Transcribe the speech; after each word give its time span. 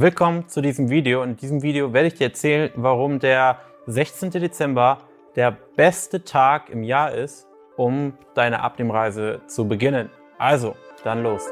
Willkommen 0.00 0.46
zu 0.46 0.60
diesem 0.60 0.90
Video. 0.90 1.24
In 1.24 1.34
diesem 1.34 1.60
Video 1.60 1.92
werde 1.92 2.06
ich 2.06 2.14
dir 2.14 2.28
erzählen, 2.28 2.70
warum 2.76 3.18
der 3.18 3.58
16. 3.88 4.30
Dezember 4.30 4.98
der 5.34 5.50
beste 5.50 6.22
Tag 6.22 6.70
im 6.70 6.84
Jahr 6.84 7.10
ist, 7.10 7.48
um 7.76 8.12
deine 8.36 8.60
Abnehmreise 8.60 9.40
zu 9.48 9.66
beginnen. 9.66 10.08
Also, 10.38 10.76
dann 11.02 11.24
los. 11.24 11.42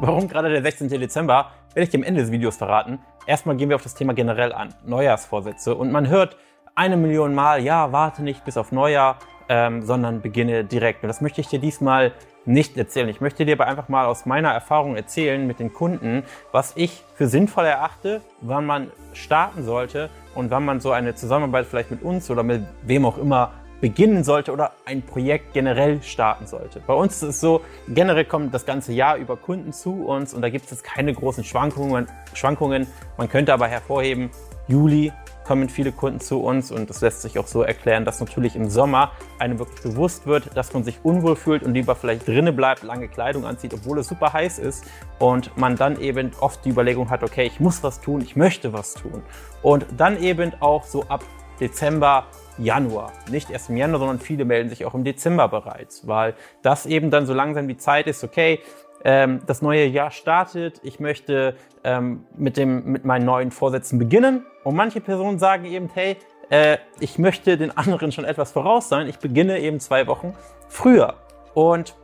Warum 0.00 0.26
gerade 0.26 0.48
der 0.48 0.62
16. 0.62 0.88
Dezember, 0.88 1.50
werde 1.74 1.82
ich 1.82 1.90
dir 1.90 1.98
am 1.98 2.04
Ende 2.04 2.22
des 2.22 2.32
Videos 2.32 2.56
verraten. 2.56 2.98
Erstmal 3.26 3.56
gehen 3.56 3.68
wir 3.68 3.76
auf 3.76 3.82
das 3.82 3.94
Thema 3.94 4.14
generell 4.14 4.54
an, 4.54 4.70
Neujahrsvorsätze. 4.86 5.74
Und 5.74 5.92
man 5.92 6.08
hört 6.08 6.38
eine 6.74 6.96
Million 6.96 7.34
Mal, 7.34 7.62
ja, 7.62 7.92
warte 7.92 8.22
nicht 8.22 8.46
bis 8.46 8.56
auf 8.56 8.72
Neujahr, 8.72 9.18
ähm, 9.48 9.82
sondern 9.82 10.20
beginne 10.20 10.64
direkt. 10.64 11.02
Und 11.02 11.08
das 11.08 11.20
möchte 11.20 11.40
ich 11.40 11.48
dir 11.48 11.58
diesmal 11.58 12.12
nicht 12.44 12.76
erzählen. 12.76 13.08
Ich 13.08 13.20
möchte 13.20 13.44
dir 13.44 13.54
aber 13.54 13.66
einfach 13.66 13.88
mal 13.88 14.06
aus 14.06 14.24
meiner 14.26 14.50
Erfahrung 14.50 14.96
erzählen 14.96 15.46
mit 15.46 15.60
den 15.60 15.72
Kunden, 15.72 16.22
was 16.50 16.72
ich 16.76 17.04
für 17.14 17.28
sinnvoll 17.28 17.66
erachte, 17.66 18.22
wann 18.40 18.64
man 18.64 18.90
starten 19.12 19.64
sollte 19.64 20.08
und 20.34 20.50
wann 20.50 20.64
man 20.64 20.80
so 20.80 20.92
eine 20.92 21.14
Zusammenarbeit 21.14 21.66
vielleicht 21.66 21.90
mit 21.90 22.02
uns 22.02 22.30
oder 22.30 22.42
mit 22.42 22.62
wem 22.82 23.04
auch 23.04 23.18
immer 23.18 23.52
beginnen 23.80 24.24
sollte 24.24 24.52
oder 24.52 24.72
ein 24.86 25.02
Projekt 25.02 25.52
generell 25.52 26.02
starten 26.02 26.46
sollte. 26.46 26.80
Bei 26.86 26.94
uns 26.94 27.16
ist 27.16 27.22
es 27.22 27.40
so, 27.40 27.60
generell 27.86 28.24
kommt 28.24 28.52
das 28.52 28.66
ganze 28.66 28.92
Jahr 28.92 29.16
über 29.16 29.36
Kunden 29.36 29.72
zu 29.72 30.06
uns 30.06 30.34
und 30.34 30.42
da 30.42 30.50
gibt 30.50 30.70
es 30.70 30.82
keine 30.82 31.12
großen 31.12 31.44
Schwankungen. 31.44 32.08
Schwankungen. 32.34 32.86
Man 33.16 33.28
könnte 33.28 33.52
aber 33.52 33.68
hervorheben, 33.68 34.30
Juli 34.68 35.12
kommen 35.44 35.70
viele 35.70 35.92
Kunden 35.92 36.20
zu 36.20 36.42
uns 36.42 36.70
und 36.70 36.90
das 36.90 37.00
lässt 37.00 37.22
sich 37.22 37.38
auch 37.38 37.46
so 37.46 37.62
erklären, 37.62 38.04
dass 38.04 38.20
natürlich 38.20 38.54
im 38.54 38.68
Sommer 38.68 39.12
einem 39.38 39.58
wirklich 39.58 39.80
bewusst 39.80 40.26
wird, 40.26 40.54
dass 40.54 40.74
man 40.74 40.84
sich 40.84 40.98
unwohl 41.02 41.36
fühlt 41.36 41.62
und 41.62 41.72
lieber 41.72 41.96
vielleicht 41.96 42.28
drinnen 42.28 42.54
bleibt, 42.54 42.82
lange 42.82 43.08
Kleidung 43.08 43.46
anzieht, 43.46 43.72
obwohl 43.72 43.98
es 43.98 44.08
super 44.08 44.34
heiß 44.34 44.58
ist 44.58 44.84
und 45.18 45.56
man 45.56 45.76
dann 45.76 45.98
eben 45.98 46.32
oft 46.40 46.62
die 46.66 46.68
Überlegung 46.68 47.08
hat, 47.08 47.22
okay, 47.22 47.46
ich 47.46 47.60
muss 47.60 47.82
was 47.82 48.02
tun, 48.02 48.20
ich 48.20 48.36
möchte 48.36 48.74
was 48.74 48.92
tun 48.92 49.22
und 49.62 49.86
dann 49.96 50.22
eben 50.22 50.52
auch 50.60 50.84
so 50.84 51.04
ab 51.04 51.24
Dezember, 51.58 52.26
Januar. 52.58 53.12
Nicht 53.30 53.50
erst 53.50 53.70
im 53.70 53.76
Januar, 53.76 54.00
sondern 54.00 54.18
viele 54.20 54.44
melden 54.44 54.68
sich 54.68 54.84
auch 54.84 54.94
im 54.94 55.02
Dezember 55.02 55.48
bereits, 55.48 56.06
weil 56.06 56.34
das 56.62 56.86
eben 56.86 57.10
dann 57.10 57.26
so 57.26 57.34
langsam 57.34 57.68
die 57.68 57.76
Zeit 57.76 58.06
ist, 58.06 58.22
okay, 58.22 58.60
ähm, 59.04 59.40
das 59.46 59.62
neue 59.62 59.86
Jahr 59.86 60.10
startet, 60.10 60.80
ich 60.82 61.00
möchte 61.00 61.54
ähm, 61.84 62.24
mit, 62.36 62.56
dem, 62.56 62.84
mit 62.84 63.04
meinen 63.04 63.24
neuen 63.24 63.50
Vorsätzen 63.50 63.98
beginnen. 63.98 64.44
Und 64.64 64.74
manche 64.74 65.00
Personen 65.00 65.38
sagen 65.38 65.64
eben, 65.64 65.88
hey, 65.94 66.16
äh, 66.50 66.78
ich 67.00 67.18
möchte 67.18 67.56
den 67.56 67.76
anderen 67.76 68.12
schon 68.12 68.24
etwas 68.24 68.52
voraus 68.52 68.88
sein, 68.88 69.08
ich 69.08 69.18
beginne 69.18 69.60
eben 69.60 69.80
zwei 69.80 70.06
Wochen 70.06 70.34
früher. 70.68 71.14
Und 71.54 71.94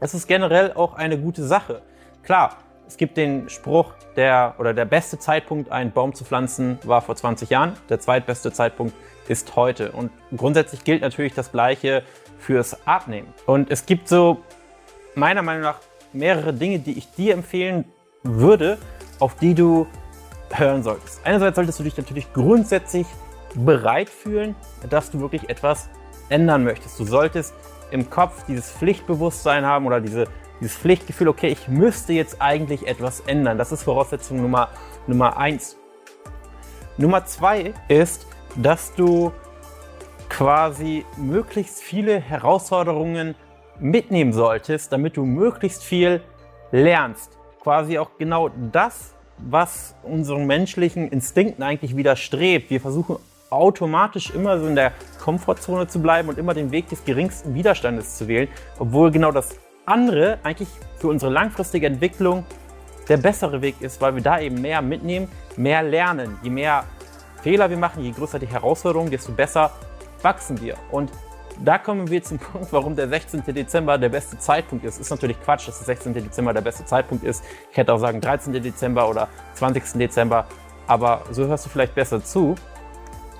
es 0.00 0.14
ist 0.14 0.26
generell 0.26 0.72
auch 0.74 0.94
eine 0.94 1.18
gute 1.18 1.44
Sache. 1.44 1.82
Klar, 2.22 2.56
es 2.86 2.96
gibt 2.96 3.16
den 3.16 3.48
Spruch, 3.48 3.92
der 4.16 4.54
oder 4.58 4.72
der 4.72 4.84
beste 4.84 5.18
Zeitpunkt, 5.18 5.70
einen 5.70 5.92
Baum 5.92 6.14
zu 6.14 6.24
pflanzen, 6.24 6.78
war 6.84 7.02
vor 7.02 7.16
20 7.16 7.50
Jahren. 7.50 7.74
Der 7.88 8.00
zweitbeste 8.00 8.52
Zeitpunkt 8.52 8.94
ist 9.28 9.56
heute. 9.56 9.92
Und 9.92 10.10
grundsätzlich 10.36 10.84
gilt 10.84 11.02
natürlich 11.02 11.34
das 11.34 11.52
Gleiche 11.52 12.02
fürs 12.38 12.86
Abnehmen. 12.86 13.32
Und 13.46 13.70
es 13.70 13.84
gibt 13.84 14.08
so 14.08 14.38
meiner 15.14 15.42
Meinung 15.42 15.62
nach 15.62 15.80
mehrere 16.12 16.52
Dinge, 16.52 16.78
die 16.78 16.96
ich 16.98 17.10
dir 17.12 17.34
empfehlen 17.34 17.84
würde, 18.22 18.78
auf 19.18 19.36
die 19.36 19.54
du 19.54 19.86
hören 20.50 20.82
solltest. 20.82 21.20
Einerseits 21.24 21.56
solltest 21.56 21.78
du 21.78 21.84
dich 21.84 21.96
natürlich 21.96 22.32
grundsätzlich 22.32 23.06
bereit 23.54 24.08
fühlen, 24.08 24.54
dass 24.88 25.10
du 25.10 25.20
wirklich 25.20 25.48
etwas 25.48 25.88
ändern 26.28 26.64
möchtest. 26.64 26.98
Du 26.98 27.04
solltest 27.04 27.54
im 27.90 28.10
Kopf 28.10 28.44
dieses 28.46 28.70
Pflichtbewusstsein 28.70 29.64
haben 29.64 29.86
oder 29.86 30.00
diese, 30.00 30.26
dieses 30.60 30.76
Pflichtgefühl, 30.76 31.28
okay, 31.28 31.48
ich 31.48 31.68
müsste 31.68 32.12
jetzt 32.12 32.40
eigentlich 32.40 32.86
etwas 32.86 33.20
ändern. 33.20 33.58
Das 33.58 33.72
ist 33.72 33.82
Voraussetzung 33.82 34.42
Nummer, 34.42 34.68
Nummer 35.06 35.36
eins. 35.36 35.76
Nummer 36.96 37.24
zwei 37.24 37.72
ist, 37.88 38.26
dass 38.56 38.94
du 38.94 39.32
quasi 40.28 41.04
möglichst 41.16 41.80
viele 41.80 42.20
Herausforderungen 42.20 43.34
mitnehmen 43.80 44.32
solltest, 44.32 44.92
damit 44.92 45.16
du 45.16 45.24
möglichst 45.24 45.82
viel 45.82 46.20
lernst. 46.72 47.38
Quasi 47.60 47.98
auch 47.98 48.10
genau 48.18 48.50
das, 48.72 49.14
was 49.38 49.94
unseren 50.02 50.46
menschlichen 50.46 51.08
Instinkten 51.08 51.62
eigentlich 51.62 51.96
widerstrebt. 51.96 52.70
Wir 52.70 52.80
versuchen 52.80 53.16
automatisch 53.50 54.30
immer 54.30 54.58
so 54.58 54.66
in 54.66 54.74
der 54.74 54.92
Komfortzone 55.22 55.86
zu 55.86 56.00
bleiben 56.00 56.28
und 56.28 56.38
immer 56.38 56.54
den 56.54 56.70
Weg 56.70 56.88
des 56.88 57.04
geringsten 57.04 57.54
Widerstandes 57.54 58.16
zu 58.16 58.28
wählen, 58.28 58.48
obwohl 58.78 59.10
genau 59.10 59.32
das 59.32 59.56
andere 59.86 60.38
eigentlich 60.42 60.68
für 60.98 61.08
unsere 61.08 61.32
langfristige 61.32 61.86
Entwicklung 61.86 62.44
der 63.08 63.16
bessere 63.16 63.62
Weg 63.62 63.80
ist, 63.80 64.00
weil 64.02 64.14
wir 64.14 64.22
da 64.22 64.38
eben 64.38 64.60
mehr 64.60 64.82
mitnehmen, 64.82 65.28
mehr 65.56 65.82
lernen. 65.82 66.38
Je 66.42 66.50
mehr 66.50 66.84
Fehler 67.42 67.70
wir 67.70 67.78
machen, 67.78 68.02
je 68.02 68.10
größer 68.10 68.38
die 68.38 68.48
Herausforderung, 68.48 69.10
desto 69.10 69.32
besser 69.32 69.70
wachsen 70.22 70.60
wir. 70.60 70.76
Und 70.90 71.10
da 71.60 71.78
kommen 71.78 72.08
wir 72.08 72.22
zum 72.22 72.38
Punkt, 72.38 72.72
warum 72.72 72.94
der 72.94 73.08
16. 73.08 73.42
Dezember 73.46 73.98
der 73.98 74.08
beste 74.08 74.38
Zeitpunkt 74.38 74.84
ist. 74.84 75.00
Ist 75.00 75.10
natürlich 75.10 75.40
Quatsch, 75.40 75.68
dass 75.68 75.78
der 75.78 75.86
16. 75.86 76.14
Dezember 76.14 76.52
der 76.52 76.60
beste 76.60 76.84
Zeitpunkt 76.84 77.24
ist. 77.24 77.44
Ich 77.70 77.76
hätte 77.76 77.92
auch 77.92 77.98
sagen 77.98 78.20
13. 78.20 78.52
Dezember 78.52 79.08
oder 79.08 79.28
20. 79.54 79.98
Dezember, 79.98 80.46
aber 80.86 81.22
so 81.30 81.46
hörst 81.46 81.66
du 81.66 81.70
vielleicht 81.70 81.94
besser 81.94 82.22
zu. 82.22 82.54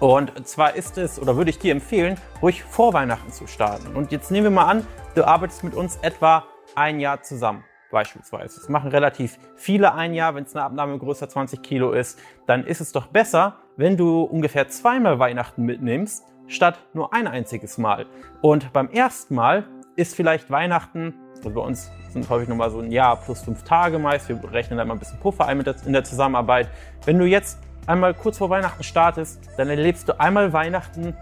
Und 0.00 0.46
zwar 0.46 0.74
ist 0.74 0.96
es, 0.98 1.20
oder 1.20 1.36
würde 1.36 1.50
ich 1.50 1.58
dir 1.58 1.72
empfehlen, 1.72 2.16
ruhig 2.40 2.62
vor 2.62 2.92
Weihnachten 2.92 3.32
zu 3.32 3.46
starten. 3.46 3.96
Und 3.96 4.12
jetzt 4.12 4.30
nehmen 4.30 4.44
wir 4.44 4.50
mal 4.50 4.66
an, 4.66 4.86
du 5.14 5.26
arbeitest 5.26 5.64
mit 5.64 5.74
uns 5.74 5.96
etwa 6.02 6.44
ein 6.76 7.00
Jahr 7.00 7.22
zusammen 7.22 7.64
beispielsweise. 7.90 8.60
Das 8.60 8.68
machen 8.68 8.90
relativ 8.90 9.38
viele 9.56 9.94
ein 9.94 10.14
Jahr, 10.14 10.34
wenn 10.34 10.44
es 10.44 10.54
eine 10.54 10.64
Abnahme 10.64 10.98
größer 10.98 11.28
20 11.28 11.62
Kilo 11.62 11.92
ist. 11.92 12.18
Dann 12.46 12.64
ist 12.64 12.80
es 12.80 12.92
doch 12.92 13.06
besser, 13.06 13.56
wenn 13.76 13.96
du 13.96 14.22
ungefähr 14.22 14.68
zweimal 14.68 15.18
Weihnachten 15.18 15.64
mitnimmst 15.64 16.24
statt 16.48 16.78
nur 16.94 17.14
ein 17.14 17.26
einziges 17.26 17.78
Mal. 17.78 18.06
Und 18.42 18.72
beim 18.72 18.90
ersten 18.90 19.34
Mal 19.34 19.64
ist 19.96 20.16
vielleicht 20.16 20.50
Weihnachten, 20.50 21.14
also 21.36 21.50
bei 21.50 21.60
uns 21.60 21.90
sind 22.10 22.28
häufig 22.28 22.48
nochmal 22.48 22.70
so 22.70 22.80
ein 22.80 22.90
Jahr 22.90 23.16
plus 23.16 23.42
fünf 23.42 23.62
Tage 23.62 23.98
meist, 23.98 24.28
wir 24.28 24.40
rechnen 24.52 24.78
da 24.78 24.84
mal 24.84 24.94
ein 24.94 24.98
bisschen 24.98 25.20
Puffer 25.20 25.46
ein 25.46 25.60
in 25.60 25.92
der 25.92 26.04
Zusammenarbeit. 26.04 26.68
Wenn 27.04 27.18
du 27.18 27.26
jetzt 27.26 27.58
einmal 27.86 28.14
kurz 28.14 28.38
vor 28.38 28.50
Weihnachten 28.50 28.82
startest, 28.82 29.40
dann 29.56 29.68
erlebst 29.68 30.08
du 30.08 30.18
einmal 30.18 30.52
Weihnachten, 30.52 31.14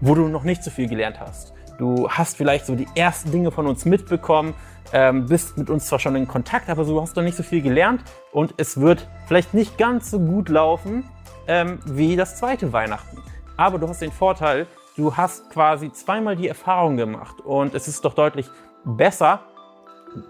wo 0.00 0.14
du 0.14 0.28
noch 0.28 0.42
nicht 0.42 0.64
so 0.64 0.70
viel 0.70 0.88
gelernt 0.88 1.20
hast. 1.20 1.54
Du 1.78 2.08
hast 2.08 2.36
vielleicht 2.36 2.66
so 2.66 2.74
die 2.74 2.86
ersten 2.94 3.30
Dinge 3.30 3.50
von 3.50 3.66
uns 3.66 3.84
mitbekommen, 3.84 4.54
ähm, 4.92 5.26
bist 5.26 5.56
mit 5.56 5.70
uns 5.70 5.86
zwar 5.86 5.98
schon 5.98 6.16
in 6.16 6.28
Kontakt, 6.28 6.68
aber 6.68 6.84
du 6.84 7.00
hast 7.00 7.16
noch 7.16 7.22
nicht 7.22 7.36
so 7.36 7.42
viel 7.42 7.62
gelernt 7.62 8.02
und 8.30 8.54
es 8.58 8.80
wird 8.80 9.08
vielleicht 9.26 9.54
nicht 9.54 9.78
ganz 9.78 10.10
so 10.10 10.20
gut 10.20 10.48
laufen 10.48 11.04
ähm, 11.46 11.78
wie 11.86 12.14
das 12.16 12.36
zweite 12.36 12.72
Weihnachten. 12.72 13.18
Aber 13.56 13.78
du 13.78 13.88
hast 13.88 14.02
den 14.02 14.12
Vorteil, 14.12 14.66
du 14.96 15.16
hast 15.16 15.50
quasi 15.50 15.92
zweimal 15.92 16.36
die 16.36 16.48
Erfahrung 16.48 16.96
gemacht 16.96 17.40
und 17.40 17.74
es 17.74 17.88
ist 17.88 18.04
doch 18.04 18.14
deutlich 18.14 18.46
besser, 18.84 19.40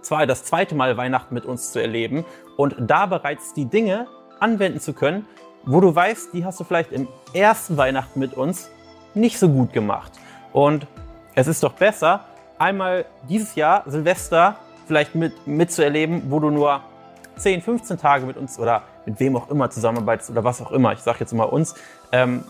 zwar 0.03 0.27
das 0.27 0.45
zweite 0.45 0.75
Mal 0.75 0.97
Weihnachten 0.97 1.35
mit 1.35 1.45
uns 1.45 1.73
zu 1.73 1.81
erleben 1.81 2.25
und 2.57 2.77
da 2.79 3.07
bereits 3.07 3.55
die 3.55 3.65
Dinge 3.65 4.07
anwenden 4.41 4.81
zu 4.81 4.93
können, 4.93 5.27
wo 5.65 5.81
du 5.81 5.95
weißt, 5.95 6.33
die 6.33 6.45
hast 6.45 6.61
du 6.61 6.65
vielleicht 6.65 6.93
im 6.93 7.09
ersten 7.33 7.77
Weihnachten 7.77 8.19
mit 8.19 8.35
uns 8.35 8.71
nicht 9.15 9.39
so 9.39 9.49
gut 9.49 9.73
gemacht. 9.73 10.13
Und 10.53 10.87
es 11.35 11.47
ist 11.47 11.63
doch 11.63 11.73
besser, 11.73 12.25
einmal 12.59 13.05
dieses 13.29 13.55
Jahr 13.55 13.85
Silvester 13.87 14.57
vielleicht 14.87 15.15
mit, 15.15 15.47
mitzuerleben, 15.47 16.31
wo 16.31 16.41
du 16.41 16.51
nur 16.51 16.81
10, 17.37 17.63
15 17.63 17.99
Tage 17.99 18.27
mit 18.27 18.37
uns 18.37 18.59
oder 18.59 18.83
mit 19.07 19.19
wem 19.21 19.37
auch 19.37 19.51
immer 19.51 19.71
zusammenarbeitest 19.71 20.31
oder 20.31 20.45
was 20.45 20.61
auch 20.61 20.73
immer, 20.73 20.93
ich 20.93 21.01
sage 21.01 21.19
jetzt 21.21 21.33
mal 21.33 21.45
uns, 21.45 21.75
ähm, 22.13 22.45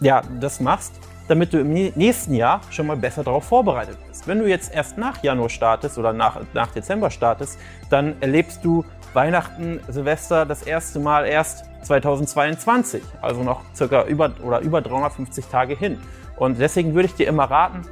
ja, 0.00 0.22
das 0.40 0.60
machst, 0.60 0.92
damit 1.28 1.52
du 1.52 1.60
im 1.60 1.72
nächsten 1.72 2.34
Jahr 2.34 2.60
schon 2.70 2.86
mal 2.86 2.96
besser 2.96 3.22
darauf 3.22 3.44
vorbereitet 3.44 3.98
bist. 4.08 4.26
Wenn 4.26 4.38
du 4.38 4.48
jetzt 4.48 4.72
erst 4.72 4.96
nach 4.96 5.22
Januar 5.22 5.50
startest 5.50 5.98
oder 5.98 6.12
nach, 6.12 6.40
nach 6.54 6.72
Dezember 6.72 7.10
startest, 7.10 7.58
dann 7.90 8.16
erlebst 8.20 8.64
du 8.64 8.84
Weihnachten, 9.12 9.80
Silvester 9.88 10.46
das 10.46 10.62
erste 10.62 10.98
Mal 11.00 11.26
erst 11.26 11.64
2022, 11.82 13.02
also 13.20 13.42
noch 13.42 13.62
circa 13.74 14.04
über 14.04 14.32
oder 14.42 14.60
über 14.60 14.80
350 14.80 15.46
Tage 15.46 15.76
hin. 15.76 15.98
Und 16.36 16.58
deswegen 16.58 16.94
würde 16.94 17.06
ich 17.06 17.14
dir 17.14 17.26
immer 17.26 17.44
raten, 17.44 17.82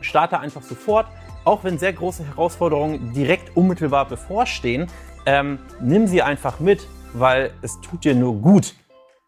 starte 0.00 0.38
einfach 0.38 0.62
sofort, 0.62 1.06
auch 1.44 1.64
wenn 1.64 1.78
sehr 1.78 1.92
große 1.92 2.24
Herausforderungen 2.24 3.12
direkt 3.12 3.56
unmittelbar 3.56 4.06
bevorstehen, 4.06 4.88
ähm, 5.26 5.58
nimm 5.80 6.06
sie 6.06 6.22
einfach 6.22 6.60
mit, 6.60 6.86
weil 7.12 7.50
es 7.62 7.80
tut 7.80 8.04
dir 8.04 8.14
nur 8.14 8.34
gut, 8.34 8.74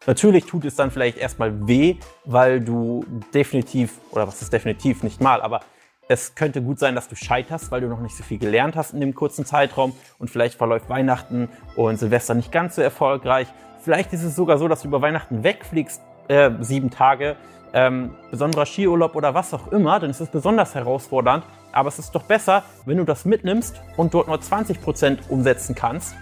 Natürlich 0.05 0.45
tut 0.45 0.65
es 0.65 0.75
dann 0.75 0.91
vielleicht 0.91 1.17
erstmal 1.17 1.67
weh, 1.67 1.95
weil 2.25 2.61
du 2.61 3.05
definitiv, 3.33 3.99
oder 4.11 4.27
was 4.27 4.41
ist 4.41 4.53
definitiv, 4.53 5.03
nicht 5.03 5.19
mal, 5.21 5.41
aber 5.41 5.61
es 6.07 6.35
könnte 6.35 6.61
gut 6.61 6.79
sein, 6.79 6.95
dass 6.95 7.09
du 7.09 7.15
scheiterst, 7.15 7.71
weil 7.71 7.81
du 7.81 7.87
noch 7.87 7.99
nicht 7.99 8.15
so 8.15 8.23
viel 8.23 8.37
gelernt 8.37 8.75
hast 8.75 8.93
in 8.93 9.01
dem 9.01 9.13
kurzen 9.13 9.45
Zeitraum 9.45 9.93
und 10.19 10.29
vielleicht 10.29 10.57
verläuft 10.57 10.87
Weihnachten 10.89 11.49
und 11.75 11.97
Silvester 11.97 12.33
nicht 12.33 12.51
ganz 12.51 12.75
so 12.75 12.81
erfolgreich. 12.81 13.47
Vielleicht 13.83 14.13
ist 14.13 14.23
es 14.23 14.35
sogar 14.35 14.57
so, 14.57 14.67
dass 14.67 14.83
du 14.83 14.87
über 14.87 15.01
Weihnachten 15.01 15.43
wegfliegst, 15.43 16.01
äh, 16.29 16.51
sieben 16.61 16.89
Tage 16.89 17.35
ähm, 17.73 18.15
besonderer 18.31 18.65
Skiurlaub 18.65 19.15
oder 19.15 19.33
was 19.33 19.53
auch 19.53 19.71
immer, 19.71 19.99
dann 19.99 20.09
ist 20.09 20.21
es 20.21 20.29
besonders 20.29 20.75
herausfordernd. 20.75 21.43
Aber 21.71 21.89
es 21.89 21.99
ist 21.99 22.11
doch 22.15 22.23
besser, 22.23 22.63
wenn 22.85 22.97
du 22.97 23.03
das 23.03 23.25
mitnimmst 23.25 23.75
und 23.97 24.13
dort 24.13 24.27
nur 24.27 24.37
20% 24.37 25.29
umsetzen 25.29 25.75
kannst, 25.75 26.15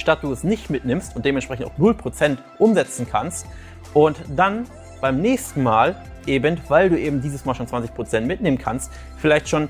statt 0.00 0.20
du 0.22 0.32
es 0.32 0.42
nicht 0.42 0.70
mitnimmst 0.70 1.14
und 1.14 1.24
dementsprechend 1.24 1.66
auch 1.66 1.78
0% 1.78 2.38
umsetzen 2.58 3.06
kannst. 3.08 3.46
Und 3.94 4.16
dann 4.28 4.66
beim 5.00 5.20
nächsten 5.20 5.62
Mal 5.62 5.94
eben, 6.26 6.60
weil 6.68 6.90
du 6.90 6.98
eben 6.98 7.20
dieses 7.20 7.44
Mal 7.44 7.54
schon 7.54 7.66
20% 7.66 8.20
mitnehmen 8.22 8.58
kannst, 8.58 8.90
vielleicht 9.16 9.48
schon 9.48 9.68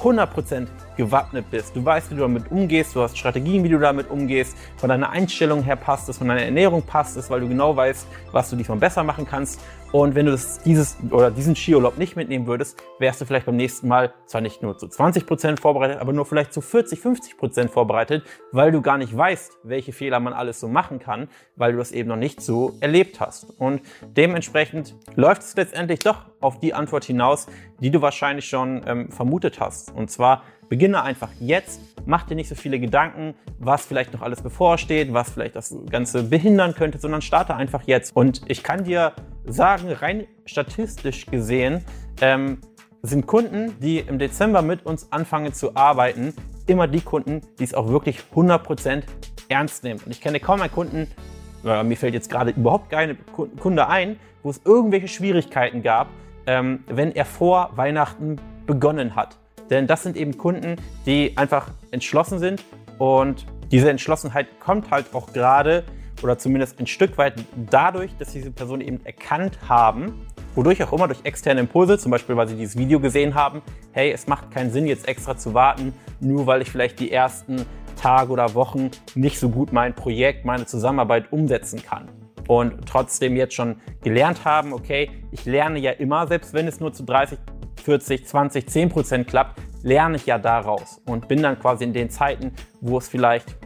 100% 0.00 0.66
gewappnet 0.96 1.50
bist. 1.50 1.74
Du 1.76 1.84
weißt, 1.84 2.10
wie 2.10 2.14
du 2.14 2.22
damit 2.22 2.50
umgehst, 2.50 2.94
du 2.94 3.00
hast 3.00 3.16
Strategien, 3.18 3.64
wie 3.64 3.68
du 3.68 3.78
damit 3.78 4.10
umgehst, 4.10 4.56
von 4.76 4.88
deiner 4.88 5.10
Einstellung 5.10 5.62
her 5.62 5.76
passt 5.76 6.08
es, 6.08 6.18
von 6.18 6.28
deiner 6.28 6.42
Ernährung 6.42 6.82
passt 6.82 7.16
es, 7.16 7.30
weil 7.30 7.40
du 7.40 7.48
genau 7.48 7.76
weißt, 7.76 8.06
was 8.32 8.50
du 8.50 8.56
diesmal 8.56 8.78
besser 8.78 9.04
machen 9.04 9.26
kannst. 9.26 9.60
Und 9.94 10.16
wenn 10.16 10.26
du 10.26 10.32
das, 10.32 10.60
dieses 10.60 10.96
oder 11.12 11.30
diesen 11.30 11.54
Skiurlaub 11.54 11.98
nicht 11.98 12.16
mitnehmen 12.16 12.48
würdest, 12.48 12.82
wärst 12.98 13.20
du 13.20 13.26
vielleicht 13.26 13.46
beim 13.46 13.54
nächsten 13.54 13.86
Mal 13.86 14.12
zwar 14.26 14.40
nicht 14.40 14.60
nur 14.60 14.76
zu 14.76 14.86
20% 14.86 15.60
vorbereitet, 15.60 16.00
aber 16.00 16.12
nur 16.12 16.26
vielleicht 16.26 16.52
zu 16.52 16.60
40, 16.60 16.98
50% 16.98 17.68
vorbereitet, 17.68 18.24
weil 18.50 18.72
du 18.72 18.82
gar 18.82 18.98
nicht 18.98 19.16
weißt, 19.16 19.58
welche 19.62 19.92
Fehler 19.92 20.18
man 20.18 20.32
alles 20.32 20.58
so 20.58 20.66
machen 20.66 20.98
kann, 20.98 21.28
weil 21.54 21.70
du 21.70 21.78
das 21.78 21.92
eben 21.92 22.08
noch 22.08 22.16
nicht 22.16 22.40
so 22.40 22.74
erlebt 22.80 23.20
hast. 23.20 23.44
Und 23.60 23.82
dementsprechend 24.02 24.96
läuft 25.14 25.42
es 25.42 25.54
letztendlich 25.54 26.00
doch 26.00 26.24
auf 26.40 26.58
die 26.58 26.74
Antwort 26.74 27.04
hinaus, 27.04 27.46
die 27.78 27.92
du 27.92 28.02
wahrscheinlich 28.02 28.48
schon 28.48 28.82
ähm, 28.88 29.12
vermutet 29.12 29.60
hast. 29.60 29.92
Und 29.94 30.10
zwar 30.10 30.42
beginne 30.74 31.04
einfach 31.04 31.30
jetzt, 31.38 31.80
mach 32.04 32.24
dir 32.24 32.34
nicht 32.34 32.48
so 32.48 32.56
viele 32.56 32.80
Gedanken, 32.80 33.36
was 33.60 33.86
vielleicht 33.86 34.12
noch 34.12 34.22
alles 34.22 34.42
bevorsteht, 34.42 35.12
was 35.12 35.30
vielleicht 35.30 35.54
das 35.54 35.72
Ganze 35.88 36.24
behindern 36.24 36.74
könnte, 36.74 36.98
sondern 36.98 37.22
starte 37.22 37.54
einfach 37.54 37.84
jetzt. 37.86 38.16
Und 38.16 38.42
ich 38.48 38.64
kann 38.64 38.82
dir 38.82 39.12
sagen, 39.46 39.92
rein 39.92 40.26
statistisch 40.46 41.26
gesehen, 41.26 41.84
ähm, 42.20 42.58
sind 43.02 43.28
Kunden, 43.28 43.78
die 43.78 44.00
im 44.00 44.18
Dezember 44.18 44.62
mit 44.62 44.84
uns 44.84 45.12
anfangen 45.12 45.52
zu 45.52 45.76
arbeiten, 45.76 46.34
immer 46.66 46.88
die 46.88 47.02
Kunden, 47.02 47.42
die 47.60 47.64
es 47.64 47.72
auch 47.72 47.86
wirklich 47.86 48.18
100% 48.34 49.04
ernst 49.48 49.84
nehmen. 49.84 50.00
Und 50.04 50.10
ich 50.10 50.20
kenne 50.20 50.40
kaum 50.40 50.60
einen 50.60 50.72
Kunden, 50.72 51.06
äh, 51.64 51.84
mir 51.84 51.96
fällt 51.96 52.14
jetzt 52.14 52.28
gerade 52.28 52.50
überhaupt 52.50 52.90
keine 52.90 53.14
Kunde 53.14 53.86
ein, 53.86 54.16
wo 54.42 54.50
es 54.50 54.60
irgendwelche 54.64 55.06
Schwierigkeiten 55.06 55.84
gab, 55.84 56.08
ähm, 56.48 56.82
wenn 56.88 57.12
er 57.12 57.26
vor 57.26 57.70
Weihnachten 57.76 58.40
begonnen 58.66 59.14
hat. 59.14 59.38
Denn 59.70 59.86
das 59.86 60.02
sind 60.02 60.16
eben 60.16 60.36
Kunden, 60.36 60.76
die 61.06 61.36
einfach 61.36 61.70
entschlossen 61.90 62.38
sind. 62.38 62.62
Und 62.98 63.46
diese 63.70 63.90
Entschlossenheit 63.90 64.60
kommt 64.60 64.90
halt 64.90 65.06
auch 65.14 65.32
gerade 65.32 65.84
oder 66.22 66.38
zumindest 66.38 66.80
ein 66.80 66.86
Stück 66.86 67.18
weit 67.18 67.34
dadurch, 67.70 68.16
dass 68.18 68.32
diese 68.32 68.50
Personen 68.50 68.82
eben 68.82 69.04
erkannt 69.04 69.58
haben, 69.68 70.26
wodurch 70.54 70.82
auch 70.82 70.92
immer 70.92 71.06
durch 71.06 71.20
externe 71.24 71.60
Impulse, 71.60 71.98
zum 71.98 72.10
Beispiel 72.10 72.36
weil 72.36 72.48
sie 72.48 72.56
dieses 72.56 72.78
Video 72.78 73.00
gesehen 73.00 73.34
haben, 73.34 73.62
hey, 73.92 74.10
es 74.12 74.26
macht 74.26 74.50
keinen 74.50 74.70
Sinn 74.70 74.86
jetzt 74.86 75.08
extra 75.08 75.36
zu 75.36 75.54
warten, 75.54 75.92
nur 76.20 76.46
weil 76.46 76.62
ich 76.62 76.70
vielleicht 76.70 77.00
die 77.00 77.12
ersten 77.12 77.66
Tage 77.96 78.32
oder 78.32 78.54
Wochen 78.54 78.90
nicht 79.14 79.38
so 79.38 79.48
gut 79.48 79.72
mein 79.72 79.94
Projekt, 79.94 80.44
meine 80.44 80.66
Zusammenarbeit 80.66 81.32
umsetzen 81.32 81.82
kann. 81.82 82.08
Und 82.46 82.86
trotzdem 82.86 83.36
jetzt 83.36 83.54
schon 83.54 83.76
gelernt 84.02 84.44
haben, 84.44 84.72
okay, 84.72 85.10
ich 85.30 85.46
lerne 85.46 85.78
ja 85.78 85.92
immer, 85.92 86.26
selbst 86.26 86.52
wenn 86.52 86.68
es 86.68 86.78
nur 86.78 86.92
zu 86.92 87.04
30, 87.04 87.38
40, 87.84 88.26
20, 88.26 88.68
10 88.68 88.88
Prozent 88.88 89.28
klappt, 89.28 89.60
lerne 89.82 90.16
ich 90.16 90.26
ja 90.26 90.38
daraus 90.38 91.00
und 91.06 91.28
bin 91.28 91.42
dann 91.42 91.58
quasi 91.58 91.84
in 91.84 91.92
den 91.92 92.10
Zeiten, 92.10 92.52
wo 92.80 92.98
es 92.98 93.08
vielleicht, 93.08 93.56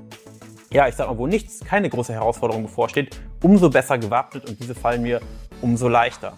ja, 0.73 0.89
ich 0.89 0.97
sag 0.97 1.09
mal, 1.09 1.17
wo 1.17 1.27
nichts, 1.27 1.61
keine 1.65 1.89
große 1.89 2.13
Herausforderung 2.13 2.65
bevorsteht, 2.65 3.21
umso 3.43 3.71
besser 3.71 3.97
gewappnet 3.97 4.49
und 4.49 4.61
diese 4.61 4.75
fallen 4.75 5.03
mir 5.03 5.21
umso 5.63 5.89
leichter. 5.89 6.37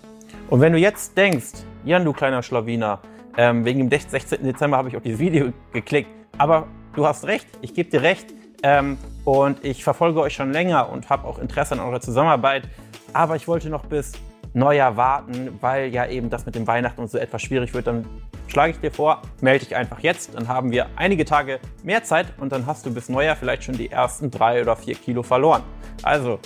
Und 0.48 0.60
wenn 0.60 0.72
du 0.72 0.78
jetzt 0.78 1.16
denkst, 1.16 1.64
Jan, 1.84 2.04
du 2.04 2.12
kleiner 2.12 2.42
Schlawiner, 2.42 3.00
ähm, 3.36 3.64
wegen 3.64 3.88
dem 3.88 3.90
16. 3.90 4.44
Dezember 4.44 4.76
habe 4.76 4.88
ich 4.88 4.96
auf 4.96 5.02
dieses 5.02 5.18
Video 5.18 5.52
geklickt, 5.72 6.10
aber 6.36 6.66
du 6.94 7.06
hast 7.06 7.24
recht, 7.24 7.46
ich 7.62 7.72
gebe 7.72 7.88
dir 7.88 8.02
recht, 8.02 8.34
ähm, 8.62 8.98
und 9.24 9.64
ich 9.64 9.84
verfolge 9.84 10.20
euch 10.20 10.34
schon 10.34 10.52
länger 10.52 10.90
und 10.90 11.08
habe 11.08 11.26
auch 11.26 11.38
Interesse 11.38 11.74
an 11.74 11.80
eurer 11.80 12.00
Zusammenarbeit. 12.00 12.68
Aber 13.12 13.36
ich 13.36 13.48
wollte 13.48 13.68
noch 13.68 13.86
bis 13.86 14.12
Neujahr 14.52 14.96
warten, 14.96 15.58
weil 15.60 15.88
ja 15.88 16.06
eben 16.06 16.30
das 16.30 16.46
mit 16.46 16.54
dem 16.54 16.66
Weihnachten 16.66 17.00
und 17.00 17.10
so 17.10 17.18
etwas 17.18 17.42
schwierig 17.42 17.74
wird. 17.74 17.86
Dann 17.86 18.04
schlage 18.48 18.72
ich 18.72 18.80
dir 18.80 18.90
vor, 18.90 19.22
melde 19.40 19.64
dich 19.64 19.76
einfach 19.76 20.00
jetzt. 20.00 20.34
Dann 20.34 20.48
haben 20.48 20.70
wir 20.72 20.86
einige 20.96 21.24
Tage 21.24 21.60
mehr 21.82 22.02
Zeit 22.04 22.26
und 22.38 22.52
dann 22.52 22.66
hast 22.66 22.84
du 22.86 22.92
bis 22.92 23.08
Neujahr 23.08 23.36
vielleicht 23.36 23.64
schon 23.64 23.76
die 23.76 23.90
ersten 23.90 24.30
drei 24.30 24.60
oder 24.60 24.76
vier 24.76 24.94
Kilo 24.94 25.22
verloren. 25.22 25.62
Also, 26.02 26.38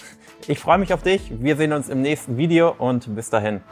ich 0.47 0.59
freue 0.59 0.79
mich 0.79 0.93
auf 0.93 1.03
dich. 1.03 1.33
Wir 1.41 1.57
sehen 1.57 1.73
uns 1.73 1.89
im 1.89 2.03
nächsten 2.03 2.37
Video 2.37 2.75
und 2.77 3.15
bis 3.15 3.31
dahin. 3.31 3.63